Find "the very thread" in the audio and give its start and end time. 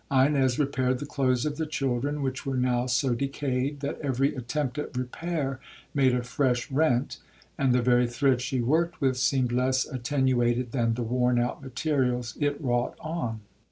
7.71-8.41